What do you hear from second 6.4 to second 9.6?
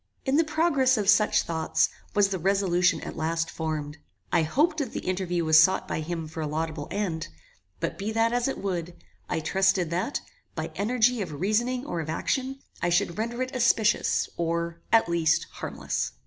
a laudable end; but, be that as it would, I